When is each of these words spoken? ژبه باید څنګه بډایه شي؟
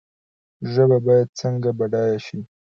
ژبه 0.73 0.97
باید 1.05 1.29
څنګه 1.39 1.69
بډایه 1.77 2.19
شي؟ 2.25 2.39